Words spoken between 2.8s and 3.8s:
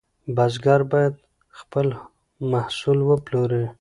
وپلوري.